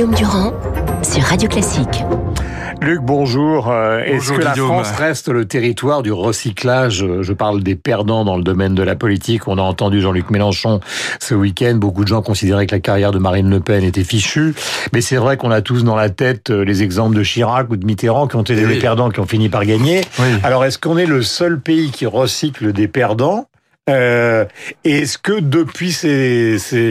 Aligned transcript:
Guillaume 0.00 0.14
Durand 0.14 0.54
sur 1.02 1.22
Radio 1.24 1.46
Classique. 1.46 2.04
Luc, 2.80 3.02
bonjour. 3.02 3.70
Euh, 3.70 4.02
est-ce 4.02 4.32
que 4.32 4.40
la 4.40 4.54
France 4.54 4.92
reste 4.92 5.28
le 5.28 5.44
territoire 5.44 6.02
du 6.02 6.10
recyclage? 6.10 7.04
Je 7.20 7.32
parle 7.34 7.62
des 7.62 7.76
perdants 7.76 8.24
dans 8.24 8.38
le 8.38 8.42
domaine 8.42 8.74
de 8.74 8.82
la 8.82 8.96
politique. 8.96 9.46
On 9.46 9.58
a 9.58 9.60
entendu 9.60 10.00
Jean-Luc 10.00 10.30
Mélenchon 10.30 10.80
ce 11.18 11.34
week-end. 11.34 11.74
Beaucoup 11.74 12.04
de 12.04 12.08
gens 12.08 12.22
considéraient 12.22 12.66
que 12.66 12.74
la 12.74 12.80
carrière 12.80 13.12
de 13.12 13.18
Marine 13.18 13.50
Le 13.50 13.60
Pen 13.60 13.84
était 13.84 14.02
fichue. 14.02 14.54
Mais 14.94 15.02
c'est 15.02 15.16
vrai 15.16 15.36
qu'on 15.36 15.50
a 15.50 15.60
tous 15.60 15.84
dans 15.84 15.96
la 15.96 16.08
tête 16.08 16.48
euh, 16.48 16.64
les 16.64 16.82
exemples 16.82 17.14
de 17.14 17.22
Chirac 17.22 17.68
ou 17.68 17.76
de 17.76 17.84
Mitterrand 17.84 18.26
qui 18.26 18.36
ont 18.36 18.42
été 18.42 18.54
des 18.66 18.78
perdants 18.78 19.10
qui 19.10 19.20
ont 19.20 19.26
fini 19.26 19.50
par 19.50 19.66
gagner. 19.66 20.00
Alors 20.42 20.64
est-ce 20.64 20.78
qu'on 20.78 20.96
est 20.96 21.04
le 21.04 21.20
seul 21.20 21.60
pays 21.60 21.90
qui 21.90 22.06
recycle 22.06 22.72
des 22.72 22.88
perdants? 22.88 23.49
Euh, 23.88 24.44
Est-ce 24.84 25.16
que 25.16 25.40
depuis 25.40 25.96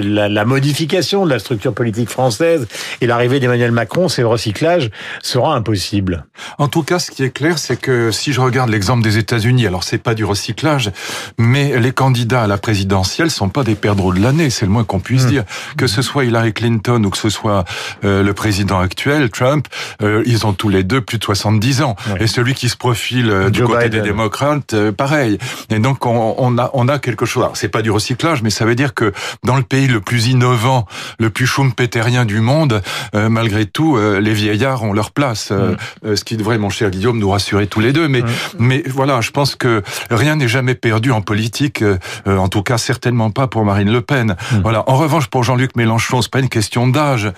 la, 0.03 0.27
la, 0.27 0.45
modification 0.45 1.25
de 1.25 1.29
la 1.29 1.39
structure 1.39 1.73
politique 1.73 2.09
française 2.09 2.67
et 2.99 3.07
l'arrivée 3.07 3.39
d'Emmanuel 3.39 3.71
Macron, 3.71 4.07
le 4.17 4.27
recyclage 4.27 4.89
sera 5.21 5.55
impossible? 5.55 6.25
En 6.57 6.67
tout 6.67 6.83
cas, 6.83 6.99
ce 6.99 7.11
qui 7.11 7.23
est 7.23 7.29
clair, 7.29 7.59
c'est 7.59 7.79
que 7.79 8.11
si 8.11 8.33
je 8.33 8.41
regarde 8.41 8.69
l'exemple 8.69 9.03
des 9.03 9.17
États-Unis, 9.17 9.67
alors 9.67 9.83
c'est 9.83 9.99
pas 9.99 10.15
du 10.15 10.25
recyclage, 10.25 10.91
mais 11.37 11.79
les 11.79 11.91
candidats 11.91 12.43
à 12.43 12.47
la 12.47 12.57
présidentielle 12.57 13.29
sont 13.29 13.49
pas 13.49 13.63
des 13.63 13.75
perdreaux 13.75 14.13
de 14.13 14.19
l'année, 14.19 14.49
c'est 14.49 14.65
le 14.65 14.71
moins 14.71 14.83
qu'on 14.83 14.99
puisse 14.99 15.25
hmm. 15.25 15.29
dire. 15.29 15.43
Que 15.77 15.87
ce 15.87 16.01
soit 16.01 16.25
Hillary 16.25 16.53
Clinton 16.53 17.03
ou 17.05 17.11
que 17.11 17.17
ce 17.17 17.29
soit 17.29 17.65
euh, 18.03 18.23
le 18.23 18.33
président 18.33 18.79
actuel, 18.79 19.29
Trump, 19.29 19.67
euh, 20.01 20.23
ils 20.25 20.45
ont 20.45 20.53
tous 20.53 20.69
les 20.69 20.83
deux 20.83 21.01
plus 21.01 21.19
de 21.19 21.23
70 21.23 21.83
ans. 21.83 21.95
Et 22.19 22.27
celui 22.27 22.55
qui 22.55 22.67
se 22.67 22.75
profile 22.75 23.49
du 23.51 23.63
côté 23.63 23.89
des 23.89 24.01
démocrates, 24.01 24.75
pareil. 24.91 25.37
Et 25.69 25.79
donc 25.79 26.05
on, 26.05 26.35
on 26.37 26.57
a 26.57 26.71
on 26.78 26.78
a 26.87 26.99
quelque 26.99 27.25
chose. 27.25 27.45
C'est 27.53 27.69
pas 27.69 27.81
du 27.81 27.91
recyclage, 27.91 28.41
mais 28.41 28.49
ça 28.49 28.65
veut 28.65 28.75
dire 28.75 28.93
que 28.93 29.13
dans 29.43 29.55
le 29.55 29.63
pays 29.63 29.87
le 29.87 30.01
plus 30.01 30.27
innovant, 30.27 30.85
le 31.19 31.29
plus 31.29 31.47
schumpeterien 31.47 32.25
du 32.25 32.39
monde, 32.39 32.81
euh, 33.15 33.29
malgré 33.29 33.65
tout, 33.65 33.97
euh, 33.97 34.19
les 34.19 34.33
vieillards 34.33 34.83
ont 34.83 34.93
leur 34.93 35.11
place. 35.11 35.49
Euh, 35.51 35.75
mm. 36.03 36.15
ce 36.15 36.23
qui 36.23 36.37
devrait, 36.37 36.57
mon 36.57 36.69
cher 36.69 36.89
Guillaume, 36.89 37.19
nous 37.19 37.29
rassurer 37.29 37.67
tous 37.67 37.79
les 37.79 37.93
deux. 37.93 38.07
Mais, 38.07 38.21
mm. 38.21 38.27
mais 38.59 38.83
voilà, 38.87 39.21
je 39.21 39.31
pense 39.31 39.55
que 39.55 39.83
rien 40.09 40.35
n'est 40.35 40.47
jamais 40.47 40.75
perdu 40.75 41.11
en 41.11 41.21
politique. 41.21 41.83
en 42.25 42.47
tout 42.47 42.63
cas, 42.63 42.77
certainement 42.77 43.31
pas 43.31 43.47
pour 43.47 43.65
Marine 43.65 43.91
Le 43.91 44.01
Pen. 44.01 44.35
Mm. 44.51 44.59
Voilà. 44.61 44.83
En 44.89 44.95
revanche, 44.95 45.27
pour 45.27 45.43
Jean-Luc 45.43 45.75
Mélenchon, 45.75 46.21
c'est 46.21 46.31
pas 46.31 46.39
une 46.39 46.49
question 46.49 46.87
d'âge, 46.87 47.31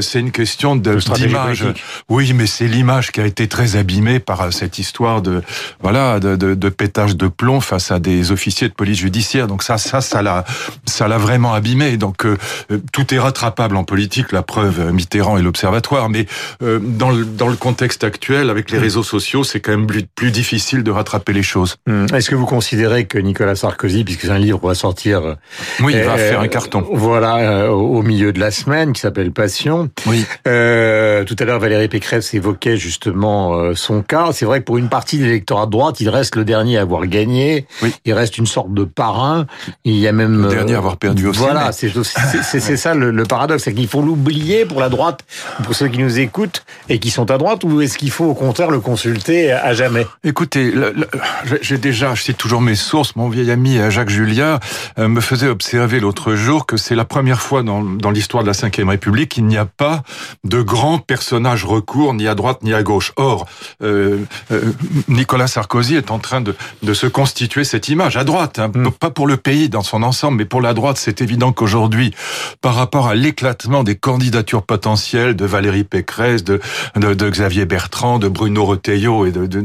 c'est 0.00 0.20
une 0.20 0.32
question 0.32 0.76
d'image. 0.76 1.66
Oui, 2.08 2.32
mais 2.34 2.46
c'est 2.46 2.66
l'image 2.66 3.12
qui 3.12 3.20
a 3.20 3.26
été 3.26 3.48
très 3.48 3.76
abîmée 3.76 4.20
par 4.20 4.52
cette 4.52 4.78
histoire 4.78 5.22
de 5.22 5.42
voilà 5.80 6.20
de, 6.20 6.36
de, 6.36 6.54
de 6.54 6.68
pétage 6.68 7.16
de 7.16 7.28
plomb 7.28 7.60
face 7.60 7.90
à 7.90 7.98
des 7.98 8.32
officiers 8.32 8.68
de 8.68 8.74
police 8.74 8.85
judiciaire. 8.94 9.46
Donc 9.46 9.62
ça, 9.62 9.78
ça, 9.78 10.00
ça 10.00 10.22
l'a, 10.22 10.44
ça 10.86 11.08
l'a 11.08 11.18
vraiment 11.18 11.54
abîmé. 11.54 11.96
Donc 11.96 12.24
euh, 12.24 12.36
euh, 12.70 12.78
tout 12.92 13.14
est 13.14 13.18
rattrapable 13.18 13.76
en 13.76 13.84
politique. 13.84 14.32
La 14.32 14.42
preuve, 14.42 14.80
euh, 14.80 14.92
Mitterrand 14.92 15.36
et 15.36 15.42
l'Observatoire. 15.42 16.08
Mais 16.08 16.26
dans 16.60 17.10
le 17.10 17.24
dans 17.24 17.48
le 17.48 17.56
contexte 17.56 18.04
actuel, 18.04 18.50
avec 18.50 18.70
les 18.70 18.78
mm. 18.78 18.82
réseaux 18.82 19.02
sociaux, 19.02 19.44
c'est 19.44 19.60
quand 19.60 19.72
même 19.72 19.86
plus, 19.86 20.04
plus, 20.14 20.30
difficile 20.30 20.82
de 20.82 20.90
rattraper 20.90 21.32
les 21.32 21.42
choses. 21.42 21.76
Mm. 21.86 22.06
Est-ce 22.14 22.30
que 22.30 22.34
vous 22.34 22.46
considérez 22.46 23.06
que 23.06 23.18
Nicolas 23.18 23.56
Sarkozy, 23.56 24.04
puisque 24.04 24.22
c'est 24.22 24.30
un 24.30 24.38
livre 24.38 24.60
va 24.66 24.74
sortir, 24.74 25.36
oui, 25.80 25.92
il 25.94 26.02
va 26.02 26.16
faire 26.16 26.40
un 26.40 26.48
carton. 26.48 26.84
Voilà, 26.92 27.72
au 27.72 28.02
milieu 28.02 28.32
de 28.32 28.40
la 28.40 28.50
semaine, 28.50 28.92
qui 28.92 29.00
s'appelle 29.00 29.32
Passion. 29.32 29.90
Oui. 30.06 30.24
tout 30.44 30.50
à 30.50 31.44
l'heure, 31.44 31.60
Valérie 31.60 31.88
Pécresse 31.88 32.34
évoquait 32.34 32.76
justement 32.76 33.74
son 33.74 34.02
cas. 34.02 34.30
C'est 34.32 34.44
vrai 34.44 34.60
que 34.60 34.64
pour 34.64 34.78
une 34.78 34.88
partie 34.88 35.18
de 35.18 35.24
l'électorat 35.24 35.66
de 35.66 35.70
droite, 35.70 36.00
il 36.00 36.08
reste 36.08 36.36
le 36.36 36.44
dernier 36.44 36.78
à 36.78 36.82
avoir 36.82 37.06
gagné. 37.06 37.66
Oui. 37.82 37.94
Il 38.04 38.12
reste 38.12 38.38
une 38.38 38.46
sorte 38.46 38.72
de 38.76 38.84
parrain. 38.84 39.46
Il 39.84 39.96
y 39.96 40.06
a 40.06 40.12
même 40.12 40.42
le 40.42 40.48
dernier 40.48 40.74
à 40.74 40.78
avoir 40.78 40.98
perdu 40.98 41.26
aussi. 41.26 41.40
Voilà, 41.40 41.72
c'est 41.72 41.90
c'est 42.42 42.76
ça 42.76 42.94
le, 42.94 43.24
paradoxe, 43.24 43.64
c'est 43.64 43.74
qu'il 43.74 43.88
faut 43.88 44.02
l'oublier 44.02 44.64
pour 44.64 44.80
la 44.80 44.88
droite, 44.88 45.24
pour 45.64 45.74
ceux 45.74 45.88
qui 45.88 45.98
nous 45.98 46.20
écoutent 46.20 46.64
et 46.88 47.00
qui 47.00 47.10
sont 47.10 47.30
à 47.30 47.38
droite, 47.38 47.64
ou 47.64 47.80
est-ce 47.80 47.98
qu'il 47.98 48.10
faut 48.10 48.26
au 48.26 48.34
contraire 48.34 48.70
le 48.70 48.80
consulter 48.80 49.50
à 49.50 49.74
jamais? 49.74 50.06
Écoutez, 50.22 50.72
j'ai 51.62 51.78
déjà, 51.78 52.14
je 52.14 52.22
cite 52.22 52.36
toujours 52.36 52.60
mes 52.60 52.76
sources. 52.76 53.16
Mon 53.16 53.28
vieil 53.28 53.50
ami 53.50 53.78
euh, 53.78 53.90
Jacques 53.90 54.10
Julia 54.10 54.60
euh, 54.98 55.08
me 55.08 55.20
faisait 55.20 55.48
observer 55.48 55.98
l'autre 56.00 56.34
jour 56.34 56.66
que 56.66 56.76
c'est 56.76 56.94
la 56.94 57.04
première 57.04 57.40
fois 57.40 57.62
dans, 57.62 57.82
dans 57.82 58.10
l'histoire 58.10 58.44
de 58.44 58.48
la 58.48 58.52
Ve 58.52 58.88
République 58.88 59.30
qu'il 59.30 59.46
n'y 59.46 59.56
a 59.56 59.64
pas 59.64 60.02
de 60.44 60.60
grands 60.62 60.98
personnages 60.98 61.64
recours 61.64 62.14
ni 62.14 62.28
à 62.28 62.34
droite 62.34 62.62
ni 62.62 62.74
à 62.74 62.82
gauche. 62.82 63.12
Or, 63.16 63.46
euh, 63.82 64.18
Nicolas 65.08 65.46
Sarkozy 65.46 65.96
est 65.96 66.10
en 66.10 66.18
train 66.18 66.40
de, 66.40 66.54
de 66.82 66.94
se 66.94 67.06
constituer 67.06 67.64
cette 67.64 67.88
image 67.88 68.16
à 68.16 68.24
droite. 68.24 68.58
Hein, 68.58 68.65
Mm. 68.68 68.90
pas 68.92 69.10
pour 69.10 69.26
le 69.26 69.36
pays 69.36 69.68
dans 69.68 69.82
son 69.82 70.02
ensemble, 70.02 70.38
mais 70.38 70.44
pour 70.44 70.60
la 70.60 70.74
droite, 70.74 70.96
c'est 70.98 71.20
évident 71.20 71.52
qu'aujourd'hui, 71.52 72.14
par 72.60 72.74
rapport 72.74 73.08
à 73.08 73.14
l'éclatement 73.14 73.84
des 73.84 73.96
candidatures 73.96 74.62
potentielles 74.62 75.36
de 75.36 75.44
Valérie 75.44 75.84
Pécresse, 75.84 76.44
de, 76.44 76.60
de, 76.96 77.30
Xavier 77.30 77.66
Bertrand, 77.66 78.18
de 78.18 78.28
Bruno 78.28 78.64
Retailleau 78.64 79.26
et 79.26 79.32
de, 79.32 79.64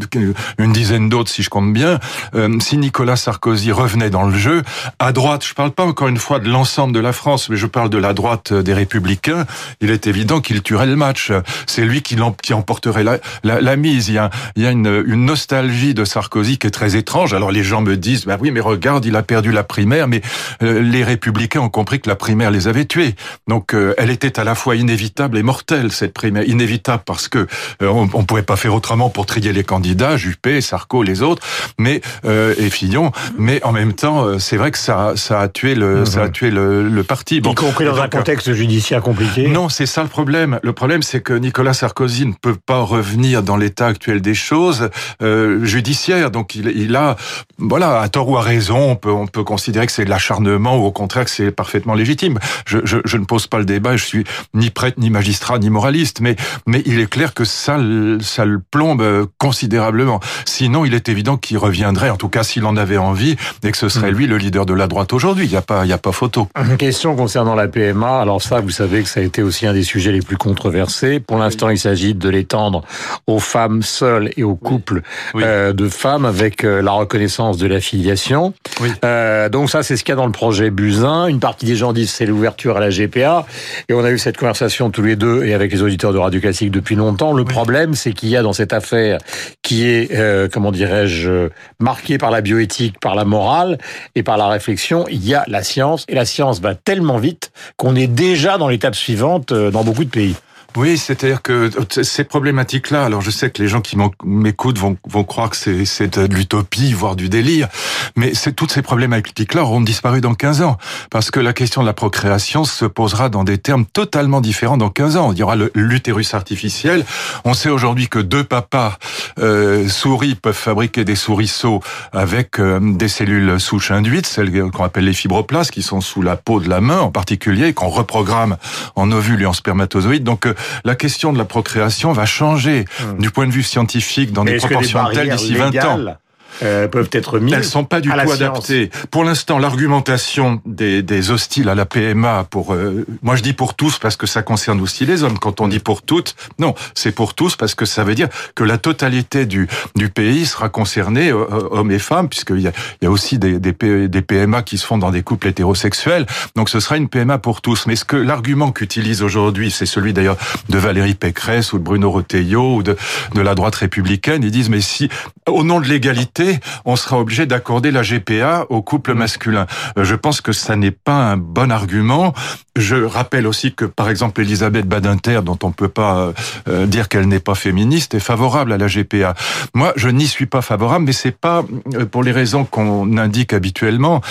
une 0.57 0.72
dizaine 0.72 1.09
d'autres, 1.09 1.29
si 1.29 1.44
je 1.44 1.50
compte 1.50 1.73
bien, 1.73 2.00
euh, 2.35 2.59
si 2.59 2.78
Nicolas 2.78 3.16
Sarkozy 3.16 3.72
revenait 3.72 4.09
dans 4.09 4.23
le 4.23 4.35
jeu, 4.38 4.63
à 5.00 5.12
droite, 5.12 5.45
je 5.45 5.53
parle 5.53 5.72
pas 5.72 5.85
encore 5.85 6.07
une 6.07 6.18
fois 6.18 6.39
de 6.39 6.50
l'ensemble 6.50 6.94
de 6.94 7.00
la 7.00 7.13
France, 7.13 7.50
mais 7.50 7.57
je 7.57 7.68
parle 7.68 7.89
de 7.89 7.97
la 7.97 8.13
droite 8.13 8.53
des 8.53 8.73
Républicains, 8.73 9.45
il 9.81 9.89
est 9.89 10.07
évident 10.07 10.41
qu'il 10.41 10.62
tuerait 10.62 10.85
le 10.85 10.95
match. 10.95 11.31
C'est 11.66 11.85
lui 11.85 12.01
qui, 12.01 12.18
qui 12.41 12.53
emporterait 12.53 13.03
la, 13.03 13.19
la, 13.44 13.75
mise. 13.75 14.09
Il 14.09 14.16
y 14.16 14.18
a, 14.18 14.29
il 14.56 14.63
y 14.63 14.68
a 14.68 14.72
une, 14.72 15.03
une 15.06 15.25
nostalgie 15.25 15.94
de 15.94 16.06
Sarkozy 16.06 16.57
qui 16.57 16.68
est 16.68 16.72
très 16.72 16.95
étrange. 16.95 17.33
Alors 17.33 17.51
les 17.51 17.63
gens 17.63 17.81
me 17.81 17.97
disent, 17.97 18.25
bah 18.25 18.38
oui, 18.39 18.51
mais 18.51 18.59
regarde, 18.59 18.91
il 19.00 19.16
a 19.16 19.24
perdu 19.24 19.52
la 19.52 19.63
primaire, 19.63 20.07
mais 20.07 20.22
euh, 20.63 20.81
les 20.81 21.03
républicains 21.03 21.62
ont 21.62 21.69
compris 21.69 22.00
que 22.00 22.09
la 22.09 22.16
primaire 22.16 22.52
les 22.52 22.68
avait 22.68 22.85
tués. 22.85 23.16
Donc 23.47 23.74
euh, 23.74 23.94
elle 23.97 24.09
était 24.09 24.40
à 24.40 24.44
la 24.44 24.56
fois 24.56 24.75
inévitable 24.75 25.38
et 25.38 25.44
mortelle, 25.44 25.91
cette 25.91 26.13
primaire. 26.13 26.44
Inévitable 26.47 27.03
parce 27.06 27.28
que 27.28 27.47
euh, 27.81 27.88
on, 27.88 28.09
on 28.13 28.24
pouvait 28.24 28.41
pas 28.41 28.56
faire 28.56 28.74
autrement 28.74 29.09
pour 29.09 29.25
trier 29.25 29.53
les 29.53 29.63
candidats, 29.63 30.18
Juppé, 30.18 30.62
Sarko, 30.62 31.03
les 31.03 31.22
autres, 31.22 31.46
mais 31.78 32.01
et 32.25 32.69
Fillon. 32.69 33.12
Mais 33.38 33.63
en 33.63 33.72
même 33.72 33.94
temps, 33.94 34.40
c'est 34.40 34.57
vrai 34.57 34.72
que 34.72 34.78
ça, 34.78 35.13
ça 35.16 35.41
a 35.41 35.47
tué 35.47 35.75
le, 35.75 36.06
ça 36.06 36.24
a 36.24 36.25
mhm. 36.25 36.31
tué 36.31 36.51
le, 36.51 36.88
le 36.88 37.03
parti. 37.03 37.41
Bon, 37.41 37.51
y 37.51 37.56
compris 37.56 37.85
dans 37.85 38.00
un 38.00 38.07
contexte 38.07 38.53
judiciaire 38.53 39.01
compliqué. 39.01 39.47
Non, 39.47 39.69
c'est 39.69 39.85
ça 39.85 40.03
le 40.03 40.09
problème. 40.09 40.59
Le 40.63 40.74
problème, 40.74 41.03
c'est 41.03 41.22
que 41.22 41.34
Nicolas 41.34 41.74
Sarkozy 41.74 42.25
ne 42.25 42.34
peut 42.34 42.56
pas 42.56 42.80
revenir 42.80 43.44
dans 43.44 43.57
l'état 43.57 43.88
actuel 43.88 44.22
des 44.22 44.34
choses 44.34 44.90
euh, 45.22 45.63
judiciaires. 45.66 46.31
Donc 46.31 46.56
il, 46.56 46.68
il 46.75 46.96
a, 46.96 47.16
voilà, 47.57 48.01
à 48.01 48.09
tort 48.09 48.30
ou 48.30 48.38
à 48.38 48.41
raison, 48.41 48.81
on 48.90 48.96
peut, 48.96 49.12
on 49.12 49.28
peut 49.28 49.44
considérer 49.44 49.86
que 49.86 49.92
c'est 49.92 50.06
de 50.06 50.09
l'acharnement 50.09 50.78
ou 50.78 50.86
au 50.86 50.92
contraire 50.92 51.25
que 51.25 51.31
c'est 51.31 51.52
parfaitement 51.52 51.94
légitime. 51.94 52.40
Je, 52.66 52.80
je, 52.84 52.97
je, 53.06 53.18
ne 53.18 53.25
pose 53.25 53.47
pas 53.47 53.59
le 53.59 53.66
débat, 53.66 53.97
je 53.97 54.06
suis 54.06 54.24
ni 54.53 54.69
prêtre, 54.69 55.00
ni 55.00 55.09
magistrat, 55.09 55.59
ni 55.59 55.69
moraliste, 55.69 56.22
mais, 56.22 56.36
mais 56.66 56.81
il 56.86 57.00
est 57.00 57.09
clair 57.09 57.34
que 57.34 57.46
ça, 57.46 57.78
ça 58.22 58.46
le 58.46 58.59
plombe 58.59 59.28
considérablement. 59.38 60.19
Sinon, 60.46 60.86
il 60.86 60.94
est 60.94 61.09
évident 61.09 61.38
qu'il 61.38 61.58
reviendrait, 61.58 62.09
en 62.09 62.18
tout 62.18 62.30
cas 62.30 62.44
s'il 62.44 62.66
en 62.66 62.78
avait 62.78 62.97
envie, 62.97 63.36
et 63.64 63.72
que 63.72 63.78
ce 63.78 63.90
serait 63.90 64.12
hmm. 64.12 64.16
lui 64.16 64.28
le 64.28 64.38
leader 64.38 64.66
de 64.66 64.74
la 64.74 64.88
droite 64.88 65.13
aujourd'hui. 65.13 65.46
Il 65.46 65.52
n'y 65.52 65.58
a 65.58 65.62
pas, 65.62 65.86
y 65.86 65.94
a 65.94 65.98
pas 65.98 66.12
photo. 66.12 66.48
Une 66.56 66.78
question 66.78 67.16
concernant 67.16 67.56
la 67.56 67.68
PMA. 67.68 68.22
Alors 68.22 68.42
ça, 68.42 68.59
vous 68.59 68.69
savez 68.69 69.03
que 69.03 69.09
ça 69.09 69.19
a 69.19 69.24
été 69.24 69.44
aussi 69.44 69.68
un 69.68 69.74
des 69.74 69.84
sujets 69.84 70.12
les 70.12 70.22
plus 70.22 70.38
controversés. 70.38 71.19
Pour 71.19 71.38
l'instant, 71.38 71.69
il 71.69 71.80
s'agit 71.80 72.13
de 72.13 72.30
l'étendre 72.30 72.84
aux 73.28 73.40
femmes 73.40 73.81
seules 73.81 74.31
et 74.38 74.44
aux 74.44 74.56
couples 74.56 75.02
Euh, 75.36 75.74
de 75.74 75.90
femmes 75.90 76.25
avec 76.25 76.63
euh, 76.63 76.81
la 76.81 76.92
reconnaissance 76.92 77.58
de 77.58 77.68
l'affiliation. 77.68 78.53
Oui. 78.79 78.89
Euh, 79.03 79.49
donc 79.49 79.69
ça, 79.69 79.83
c'est 79.83 79.97
ce 79.97 80.03
qu'il 80.03 80.11
y 80.11 80.13
a 80.13 80.15
dans 80.15 80.25
le 80.25 80.31
projet 80.31 80.69
Buzyn. 80.69 81.27
Une 81.27 81.39
partie 81.39 81.65
des 81.65 81.75
gens 81.75 81.93
disent 81.93 82.11
c'est 82.11 82.25
l'ouverture 82.25 82.77
à 82.77 82.79
la 82.79 82.89
GPA. 82.89 83.45
Et 83.89 83.93
on 83.93 84.03
a 84.03 84.11
eu 84.11 84.17
cette 84.17 84.37
conversation 84.37 84.89
tous 84.89 85.01
les 85.01 85.15
deux 85.15 85.43
et 85.43 85.53
avec 85.53 85.71
les 85.71 85.81
auditeurs 85.81 86.13
de 86.13 86.17
Radio 86.17 86.39
Classique 86.39 86.71
depuis 86.71 86.95
longtemps. 86.95 87.33
Le 87.33 87.43
problème, 87.43 87.93
c'est 87.93 88.13
qu'il 88.13 88.29
y 88.29 88.37
a 88.37 88.41
dans 88.41 88.53
cette 88.53 88.73
affaire 88.73 89.19
qui 89.61 89.87
est, 89.87 90.13
euh, 90.13 90.47
comment 90.51 90.71
dirais-je, 90.71 91.49
marquée 91.79 92.17
par 92.17 92.31
la 92.31 92.41
bioéthique, 92.41 92.99
par 92.99 93.15
la 93.15 93.25
morale 93.25 93.77
et 94.15 94.23
par 94.23 94.38
la 94.38 94.47
réflexion, 94.47 95.06
il 95.09 95.25
y 95.25 95.33
a 95.33 95.44
la 95.47 95.63
science. 95.63 96.06
Et 96.07 96.15
la 96.15 96.25
science 96.25 96.62
va 96.62 96.75
tellement 96.75 97.17
vite 97.17 97.51
qu'on 97.77 97.95
est 97.95 98.07
déjà 98.07 98.57
dans 98.57 98.67
l'étape 98.67 98.95
suivante 98.95 99.51
euh, 99.51 99.71
dans 99.71 99.83
beaucoup 99.83 100.06
de 100.06 100.09
pays. 100.09 100.35
Oui, 100.77 100.97
c'est-à-dire 100.97 101.41
que 101.41 101.69
ces 101.89 102.23
problématiques-là, 102.23 103.03
alors 103.03 103.21
je 103.21 103.29
sais 103.29 103.50
que 103.50 103.62
les 103.62 103.68
gens 103.68 103.81
qui 103.81 103.97
m'écoutent 104.23 104.79
vont, 104.79 104.95
croire 105.23 105.50
que 105.50 105.57
c'est 105.57 106.18
de 106.18 106.33
l'utopie, 106.33 106.94
voire 106.94 107.18
du 107.18 107.27
délire, 107.27 107.68
mais 108.15 108.31
toutes 108.56 108.71
ces 108.71 108.81
problématiques-là 108.81 109.63
auront 109.63 109.81
disparu 109.81 110.21
dans 110.21 110.33
15 110.33 110.62
ans, 110.62 110.77
parce 111.09 111.29
que 111.29 111.41
la 111.41 111.51
question 111.51 111.81
de 111.81 111.88
la 111.88 111.94
procréation 111.94 112.63
se 112.63 112.85
posera 112.85 113.27
dans 113.27 113.44
des 113.44 113.57
termes 113.57 113.85
totalement 113.85 114.39
différents 114.39 114.77
dans 114.77 114.89
15 114.89 115.18
ans. 115.18 115.33
Il 115.33 115.39
y 115.39 115.44
aura 115.44 115.57
l'utérus 115.75 116.33
artificiel. 116.33 117.06
On 117.44 117.53
sait 117.53 117.69
aujourd'hui 117.69 118.07
que 118.07 118.19
deux 118.19 118.45
papas 118.45 118.97
euh, 119.39 119.89
souris 119.89 120.35
peuvent 120.35 120.53
fabriquer 120.53 121.03
des 121.03 121.15
souriceaux 121.15 121.81
avec 122.13 122.59
euh, 122.59 122.79
des 122.81 123.09
cellules 123.09 123.59
souches 123.59 123.91
induites, 123.91 124.25
celles 124.25 124.51
qu'on 124.71 124.85
appelle 124.85 125.06
les 125.06 125.13
fibroblastes, 125.13 125.71
qui 125.71 125.81
sont 125.81 126.00
sous 126.00 126.21
la 126.21 126.38
peau 126.38 126.62
de 126.62 126.69
la 126.69 126.79
main 126.79 127.00
en 127.00 127.12
particulier, 127.12 127.74
qu'on 127.74 127.89
reprogramme 127.89 128.56
en 128.95 129.12
ovules 129.12 129.41
et 129.41 129.45
en 129.45 129.53
spermatozoïdes. 129.53 130.24
Donc 130.24 130.45
euh, 130.45 130.53
la 130.84 130.96
question 130.96 131.34
de 131.34 131.38
la 131.38 131.46
procréation 131.46 132.12
va 132.12 132.25
changer 132.25 132.86
hmm. 133.00 133.19
du 133.19 133.31
point 133.31 133.48
de 133.48 133.52
vue 133.52 133.63
scientifique 133.63 134.31
dans 134.31 134.46
des 134.46 134.58
proportions 134.58 135.06
telles 135.13 135.30
d'ici 135.30 135.56
20 135.56 135.75
ans. 135.86 136.16
Euh, 136.63 136.88
peuvent 136.88 137.09
être 137.12 137.39
mises. 137.39 137.53
Elles 137.53 137.63
sont 137.63 137.83
pas 137.83 138.01
du 138.01 138.09
tout 138.09 138.31
adaptées. 138.31 138.89
Pour 139.09 139.24
l'instant, 139.24 139.59
l'argumentation 139.59 140.62
des, 140.65 141.01
des, 141.01 141.31
hostiles 141.31 141.69
à 141.69 141.75
la 141.75 141.86
PMA, 141.86 142.45
pour 142.50 142.74
euh, 142.74 143.06
moi 143.21 143.36
je 143.36 143.44
dis 143.44 143.53
pour 143.53 143.75
tous 143.75 144.00
parce 144.00 144.15
que 144.15 144.27
ça 144.27 144.42
concerne 144.44 144.81
aussi 144.81 145.06
les 145.06 145.24
hommes. 145.24 145.39
Quand 145.39 145.62
on 145.62 145.68
dit 145.68 145.80
pour 145.80 146.01
toutes, 146.01 146.36
non, 146.59 146.74
c'est 146.94 147.12
pour 147.12 147.33
tous 147.33 147.56
parce 147.56 147.75
que 147.75 147.86
ça 147.86 148.03
veut 148.03 148.15
dire 148.15 148.30
que 148.56 148.63
la 148.63 148.77
totalité 148.77 149.45
du, 149.45 149.68
du 149.95 150.09
pays 150.09 150.45
sera 150.45 150.69
concernée, 150.69 151.31
hommes 151.31 151.92
et 151.92 152.00
femmes, 152.00 152.30
puisqu'il 152.30 152.62
y 152.62 152.68
a, 152.68 152.71
il 153.01 153.06
y 153.06 153.07
a 153.07 153.12
aussi 153.12 153.38
des, 153.38 153.59
des, 153.59 153.74
des 154.07 154.21
PMA 154.21 154.63
qui 154.63 154.77
se 154.77 154.86
font 154.86 154.98
dans 154.98 155.12
des 155.12 155.24
couples 155.24 155.48
hétérosexuels. 155.48 156.25
Donc 156.56 156.69
ce 156.69 156.80
sera 156.80 156.98
une 156.98 157.09
PMA 157.09 157.38
pour 157.38 157.62
tous. 157.62 157.88
Mais 157.88 157.95
ce 157.95 158.06
que 158.06 158.15
l'argument 158.18 158.71
qu'utilise 158.71 159.21
aujourd'hui, 159.21 159.71
c'est 159.71 159.86
celui 159.86 160.13
d'ailleurs 160.13 160.38
de 160.69 160.77
Valérie 160.77 161.15
Pécresse 161.15 161.74
ou 161.74 161.77
de 161.77 161.83
Bruno 161.83 162.12
Retailleau 162.12 162.75
ou 162.75 162.83
de, 162.83 162.98
de 163.33 163.42
la 163.42 163.56
droite 163.56 163.75
républicaine, 163.75 164.44
ils 164.44 164.51
disent 164.51 164.69
mais 164.69 164.81
si 164.81 165.09
au 165.48 165.63
nom 165.63 165.80
de 165.80 165.88
l'égalité, 165.88 166.40
on 166.85 166.95
sera 166.95 167.19
obligé 167.19 167.45
d'accorder 167.45 167.91
la 167.91 168.01
GPA 168.01 168.65
au 168.69 168.81
couple 168.81 169.13
masculin. 169.13 169.67
Euh, 169.97 170.03
je 170.03 170.15
pense 170.15 170.41
que 170.41 170.51
ça 170.51 170.75
n'est 170.75 170.91
pas 170.91 171.31
un 171.31 171.38
bon 171.38 171.71
argument. 171.71 172.33
Je 172.77 172.95
rappelle 172.95 173.47
aussi 173.47 173.73
que, 173.73 173.85
par 173.85 174.09
exemple, 174.09 174.41
Elisabeth 174.41 174.88
Badinter, 174.88 175.41
dont 175.43 175.59
on 175.63 175.71
peut 175.71 175.89
pas 175.89 176.17
euh, 176.17 176.33
euh, 176.69 176.85
dire 176.85 177.09
qu'elle 177.09 177.27
n'est 177.27 177.39
pas 177.39 177.55
féministe, 177.55 178.13
est 178.13 178.19
favorable 178.19 178.71
à 178.71 178.77
la 178.77 178.88
GPA. 178.88 179.33
Moi, 179.73 179.93
je 179.95 180.09
n'y 180.09 180.27
suis 180.27 180.45
pas 180.45 180.61
favorable, 180.61 181.05
mais 181.05 181.11
c'est 181.11 181.38
pas 181.38 181.63
pour 182.11 182.23
les 182.23 182.31
raisons 182.31 182.65
qu'on 182.65 183.17
indique 183.17 183.53
habituellement. 183.53 184.21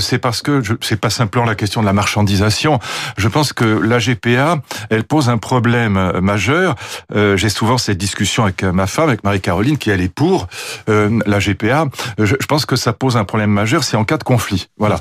C'est 0.00 0.18
parce 0.18 0.42
que 0.42 0.62
c'est 0.80 1.00
pas 1.00 1.10
simplement 1.10 1.44
la 1.44 1.54
question 1.54 1.80
de 1.80 1.86
la 1.86 1.92
marchandisation. 1.92 2.78
Je 3.16 3.28
pense 3.28 3.52
que 3.52 3.64
la 3.64 3.98
GPA, 3.98 4.62
elle 4.88 5.04
pose 5.04 5.28
un 5.28 5.38
problème 5.38 6.20
majeur. 6.20 6.74
J'ai 7.14 7.48
souvent 7.48 7.78
cette 7.78 7.98
discussion 7.98 8.44
avec 8.44 8.62
ma 8.62 8.86
femme, 8.86 9.08
avec 9.08 9.24
Marie-Caroline, 9.24 9.78
qui 9.78 9.90
elle 9.90 10.00
est 10.00 10.12
pour 10.12 10.48
la 10.86 11.38
GPA. 11.38 11.59
Je, 12.18 12.34
pense 12.46 12.66
que 12.66 12.76
ça 12.76 12.92
pose 12.92 13.16
un 13.16 13.24
problème 13.24 13.50
majeur, 13.50 13.84
c'est 13.84 13.96
en 13.96 14.04
cas 14.04 14.18
de 14.18 14.24
conflit. 14.24 14.68
Voilà, 14.78 15.00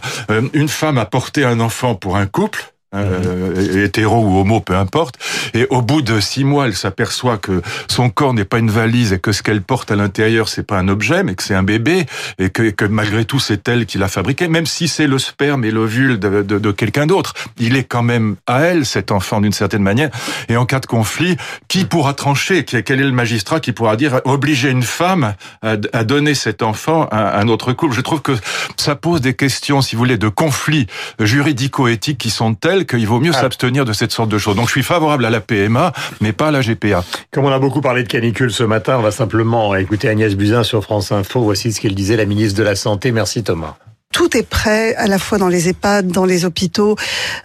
une 0.54 0.68
femme 0.68 0.98
a 0.98 1.06
porté 1.06 1.44
un 1.44 1.60
enfant 1.60 1.96
pour 1.96 2.18
un 2.18 2.26
couple 2.26 2.74
euh, 2.96 3.84
hétéro 3.84 4.24
ou 4.26 4.40
homo, 4.40 4.60
peu 4.60 4.76
importe. 4.76 5.16
Et 5.54 5.68
au 5.70 5.82
bout 5.82 6.02
de 6.02 6.20
six 6.20 6.44
mois, 6.44 6.68
elle 6.68 6.76
s'aperçoit 6.76 7.38
que 7.38 7.62
son 7.88 8.10
corps 8.10 8.34
n'est 8.34 8.46
pas 8.46 8.60
une 8.60 8.72
valise 8.72 9.14
et 9.14 9.20
que 9.20 9.32
ce 9.32 9.44
qu'elle 9.44 9.62
porte 9.62 9.92
à 9.92 9.96
l'intérieur, 9.96 10.50
c'est 10.50 10.64
pas 10.64 10.78
un 10.78 10.88
objet, 10.88 11.24
mais 11.24 11.36
que 11.36 11.44
c'est 11.44 11.56
un 11.56 11.64
bébé 11.64 12.06
et 12.38 12.50
que, 12.50 12.70
que 12.70 12.86
malgré 12.86 13.26
tout, 13.26 13.40
c'est 13.40 13.68
elle 13.68 13.86
qui 13.86 13.98
l'a 13.98 14.08
fabriqué, 14.08 14.48
même 14.48 14.66
si 14.66 14.88
c'est 14.88 15.08
le 15.08 15.20
sperme 15.20 15.64
et 15.66 15.72
l'ovule 15.72 16.20
de, 16.20 16.42
de, 16.42 16.60
de 16.60 16.72
quelqu'un 16.72 17.06
d'autre. 17.06 17.34
Il 17.58 17.76
est 17.76 17.84
quand 17.84 18.04
même 18.04 18.36
à 18.48 18.62
elle, 18.62 18.86
cet 18.86 19.12
enfant, 19.12 19.42
d'une 19.42 19.54
certaine 19.54 19.84
manière. 19.84 20.10
Et 20.48 20.58
en 20.58 20.66
cas 20.66 20.80
de 20.80 20.86
conflit, 20.86 21.38
qui 21.68 21.86
pourra 21.86 22.14
trancher? 22.14 22.64
Quel 22.64 23.00
est 23.00 23.04
le 23.04 23.12
magistrat 23.12 23.60
qui 23.60 23.72
pourra 23.72 23.96
dire 23.96 24.22
obliger 24.26 24.70
une 24.70 24.84
femme 24.84 25.36
à, 25.62 25.76
à 25.94 26.04
donner 26.04 26.34
cet 26.34 26.62
enfant 26.62 27.08
à 27.12 27.40
un 27.40 27.48
autre 27.48 27.74
couple? 27.74 27.94
Je 27.94 28.02
trouve 28.02 28.22
que 28.22 28.34
ça 28.78 28.96
pose 28.96 29.22
des 29.22 29.34
questions, 29.34 29.82
si 29.82 29.96
vous 29.96 30.00
voulez, 30.00 30.18
de 30.18 30.30
conflits 30.30 30.88
juridico-éthiques 31.20 32.18
qui 32.18 32.30
sont 32.30 32.54
qu'il 32.86 33.08
vaut 33.08 33.20
mieux 33.20 33.32
ah. 33.34 33.42
s'abstenir 33.42 33.86
de 33.86 33.94
cette 33.94 34.12
sorte 34.12 34.30
de 34.30 34.38
choses. 34.38 34.56
Donc 34.56 34.68
je 34.68 34.72
suis 34.72 34.84
favorable 34.84 35.26
à 35.26 35.30
la 35.30 35.42
PMA, 35.42 35.92
mais 36.22 36.34
pas 36.34 36.48
à 36.48 36.52
la 36.52 36.62
GPA. 36.62 37.04
Comme 37.32 37.46
on 37.46 37.52
a 37.52 37.60
beaucoup 37.60 37.82
parlé 37.82 38.04
de 38.04 38.08
canicule 38.08 38.52
ce 38.52 38.64
matin, 38.64 38.98
on 39.00 39.02
va 39.02 39.12
simplement 39.12 39.76
écouter 39.76 40.10
Agnès 40.10 40.36
Buzyn 40.36 40.64
sur 40.64 40.84
France 40.84 41.12
Info. 41.12 41.42
Voici 41.42 41.72
ce 41.72 41.82
qu'elle 41.82 41.96
disait, 41.96 42.16
la 42.16 42.26
ministre 42.26 42.58
de 42.58 42.64
la 42.64 42.76
Santé. 42.76 43.12
Merci 43.12 43.44
Thomas. 43.44 43.76
Tout 44.12 44.36
est 44.36 44.48
prêt, 44.48 44.96
à 44.96 45.06
la 45.06 45.20
fois 45.20 45.38
dans 45.38 45.48
les 45.48 45.70
EHPAD, 45.70 46.08
dans 46.08 46.26
les 46.26 46.44
hôpitaux, 46.44 46.96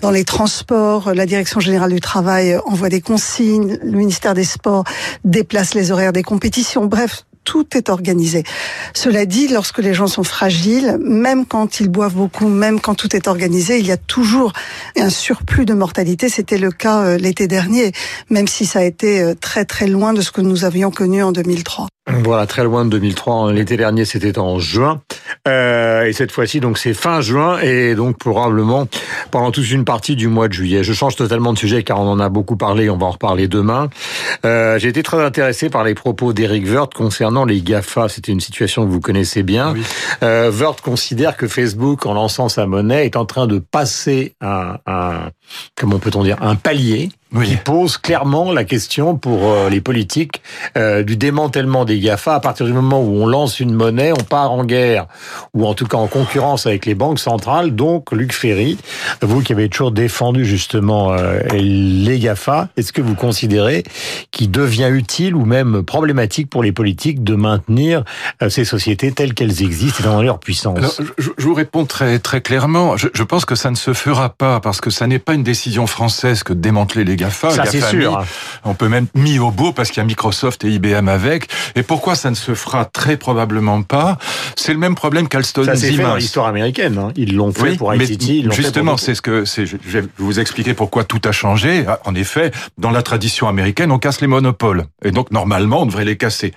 dans 0.01 0.11
les 0.11 0.25
transports. 0.25 1.13
La 1.15 1.27
Direction 1.27 1.61
générale 1.61 1.93
du 1.93 2.01
travail 2.01 2.57
envoie 2.65 2.89
des 2.89 3.03
consignes. 3.03 3.79
Le 3.83 3.99
ministère 3.99 4.33
des 4.33 4.45
Sports 4.45 4.85
déplace 5.25 5.75
les 5.75 5.93
horaires 5.93 6.15
des 6.15 6.23
compétitions. 6.23 6.87
Bref, 6.87 7.27
tout 7.45 7.77
est 7.77 7.89
organisé. 7.89 8.45
Cela 8.95 9.27
dit, 9.27 9.49
lorsque 9.49 9.79
les 9.79 9.95
gens 9.95 10.07
sont 10.07 10.25
fragiles, 10.25 10.99
même 11.01 11.47
quand 11.47 11.81
ils 11.81 11.89
boivent 11.89 12.15
beaucoup, 12.15 12.49
même 12.49 12.81
quand 12.81 12.95
tout 12.95 13.15
est 13.15 13.29
organisé, 13.29 13.79
il 13.79 13.87
y 13.87 13.93
a 13.93 13.97
toujours 13.97 14.53
un 14.97 15.11
surplus 15.11 15.67
de 15.67 15.75
mortalité. 15.75 16.29
C'était 16.29 16.59
le 16.59 16.71
cas 16.71 17.03
euh, 17.03 17.19
l'été 17.19 17.47
dernier, 17.47 17.93
même 18.31 18.49
si 18.49 18.67
ça 18.67 18.81
a 18.81 18.83
été 18.83 19.21
euh, 19.21 19.35
très 19.35 19.65
très 19.65 19.87
loin 19.87 20.13
de 20.13 20.21
ce 20.21 20.31
que 20.31 20.41
nous 20.41 20.65
avions 20.65 20.91
connu 20.91 21.23
en 21.23 21.33
2003. 21.33 21.89
Voilà, 22.07 22.47
très 22.47 22.65
loin 22.65 22.85
de 22.85 22.91
2003. 22.91 23.53
L'été 23.53 23.79
dernier, 23.79 24.05
c'était 24.05 24.39
en 24.39 24.59
juin. 24.59 25.01
Euh, 25.49 26.05
et 26.05 26.13
cette 26.13 26.33
fois-ci, 26.33 26.61
donc, 26.61 26.77
c'est 26.77 26.93
fin 26.93 27.23
juin 27.23 27.59
et 27.61 27.95
donc 27.95 28.19
probablement 28.19 28.87
pendant 29.31 29.51
toute 29.51 29.71
une 29.71 29.87
partie 29.87 30.15
du 30.15 30.29
mois 30.29 30.49
de 30.49 30.53
juillet. 30.53 30.85
Je 30.85 30.93
change 30.93 31.17
totalement 31.17 31.55
de 31.55 31.59
sujet 31.59 31.83
car 31.83 31.99
on 32.01 32.09
en 32.09 32.21
a 32.21 32.29
beaucoup 32.29 32.57
parlé. 32.57 32.91
On 32.91 32.99
va 32.99 33.07
en 33.07 33.11
reparler 33.13 33.49
demain. 33.49 33.89
Euh, 34.45 34.79
J'ai 34.79 34.89
été 34.89 35.03
très 35.03 35.25
intéressé 35.25 35.71
par 35.71 35.83
les 35.83 35.95
propos 35.95 36.35
d'Eric 36.35 36.67
Wirth 36.67 36.93
concernant 36.93 37.47
les 37.47 37.63
GAFA. 37.63 38.09
C'était 38.11 38.33
une 38.33 38.41
situation 38.41 38.85
que 38.85 38.91
vous 38.91 39.01
connaissez 39.01 39.43
bien. 39.43 39.73
Oui. 39.73 39.83
Euh, 40.23 40.51
considère 40.83 41.37
que 41.37 41.47
Facebook, 41.47 42.07
en 42.07 42.15
lançant 42.15 42.49
sa 42.49 42.67
monnaie, 42.67 43.07
est 43.07 43.17
en 43.17 43.25
train 43.25 43.47
de 43.47 43.59
passer 43.59 44.35
un, 44.41 44.77
un 44.87 45.31
comment 45.77 45.99
peut-on 45.99 46.23
dire, 46.23 46.37
un 46.41 46.57
palier 46.57 47.11
oui. 47.35 47.49
qui 47.49 47.57
pose 47.57 47.99
clairement 47.99 48.53
la 48.53 48.65
question 48.65 49.17
pour 49.17 49.51
euh, 49.51 49.69
les 49.69 49.81
politiques 49.81 50.41
euh, 50.77 51.03
du 51.03 51.17
démantèlement 51.17 51.85
des 51.85 51.99
GAFA. 51.99 52.35
À 52.35 52.41
partir 52.41 52.67
du 52.67 52.73
moment 52.73 53.03
où 53.03 53.23
on 53.23 53.27
lance 53.27 53.61
une 53.61 53.75
monnaie, 53.75 54.13
on 54.13 54.23
part 54.23 54.53
en 54.53 54.65
guerre, 54.65 55.07
ou 55.53 55.67
en 55.67 55.75
tout 55.75 55.87
cas 55.87 55.97
en 55.97 56.07
concurrence 56.07 56.67
avec 56.67 56.87
les 56.87 56.95
banques 56.95 57.19
centrales. 57.19 57.75
Donc, 57.75 58.13
Luc 58.13 58.33
Ferry, 58.33 58.79
vous 59.23 59.43
qui 59.43 59.53
avez 59.53 59.69
toujours 59.69 59.91
défendu 59.91 60.45
justement 60.45 61.13
euh, 61.13 61.41
les 61.53 62.19
GAFA, 62.19 62.69
est-ce 62.77 62.93
que 62.93 63.03
vous 63.03 63.15
considérez 63.15 63.85
qu'il 64.31 64.51
devient 64.51 64.91
utile 64.93 65.35
ou 65.35 65.45
même 65.45 65.83
problématique 65.83 66.49
pour 66.49 66.63
les 66.63 66.73
politiques 66.73 67.25
de 67.25 67.35
maintenir 67.35 68.05
ces 68.49 68.65
sociétés 68.65 69.13
telles 69.13 69.35
qu'elles 69.35 69.63
existent 69.63 70.01
et 70.01 70.07
dans 70.07 70.23
leur 70.23 70.39
puissance? 70.39 70.79
Alors, 70.79 70.95
je, 71.19 71.31
je, 71.37 71.45
vous 71.45 71.55
réponds 71.55 71.85
très 71.85 72.19
très 72.19 72.41
clairement. 72.41 72.97
Je, 72.97 73.09
je 73.13 73.23
pense 73.23 73.45
que 73.45 73.55
ça 73.55 73.71
ne 73.71 73.77
se 73.77 73.93
fera 73.93 74.31
pas 74.31 74.61
parce 74.61 74.81
que 74.81 74.91
ça 74.91 75.07
n'est 75.07 75.19
pas 75.19 75.34
une 75.35 75.43
décision 75.43 75.87
française 75.87 76.43
que 76.43 76.53
de 76.53 76.61
démanteler 76.61 77.05
les 77.05 77.17
GAFA 77.17 77.51
ça, 77.51 77.65
c'est 77.67 77.81
sûr. 77.81 78.25
On 78.65 78.75
peut 78.75 78.89
même 78.89 79.07
mis 79.15 79.39
au 79.39 79.51
beau 79.51 79.73
parce 79.73 79.91
qu'il 79.91 79.99
y 79.99 80.01
a 80.01 80.05
Microsoft 80.05 80.65
et 80.65 80.71
IBM 80.71 81.09
avec. 81.09 81.49
Et 81.75 81.83
pourquoi 81.83 82.15
ça 82.15 82.31
ne 82.31 82.35
se 82.35 82.55
fera 82.55 82.85
très 82.85 83.17
probablement 83.17 83.83
pas? 83.83 84.19
C'est 84.57 84.73
le 84.73 84.79
même 84.79 84.95
problème 84.95 85.29
qu'Alstom 85.29 85.65
Ça 85.65 85.77
s'est 85.77 85.93
fait 85.93 86.03
dans 86.03 86.17
l'histoire 86.17 86.47
américaine. 86.47 86.99
Hein. 86.99 87.13
Ils 87.17 87.35
l'ont 87.35 87.53
fait 87.53 87.77
pour 87.77 87.95
ICT. 87.95 88.53
Justement, 88.53 88.97
c'est 88.97 89.15
ce 89.15 89.23
que 89.23 89.45
c'est. 89.45 89.67
Je 89.67 89.77
vais 89.77 90.05
vous 90.19 90.41
expliquer 90.41 90.75
pourquoi 90.75 91.05
tout 91.05 91.21
a 91.25 91.33
changé. 91.33 91.85
Ah, 91.87 92.01
en 92.05 92.15
effet, 92.15 92.51
dans 92.79 92.91
la 92.91 93.03
tradition 93.03 93.49
américaine, 93.49 93.91
on 93.91 93.99
casse 93.99 94.21
les 94.21 94.27
monopoles. 94.27 94.85
Et 95.05 95.11
donc, 95.11 95.31
normalement, 95.31 95.83
on 95.83 95.87
devrait 95.87 96.05
les 96.05 96.17
casser. 96.17 96.53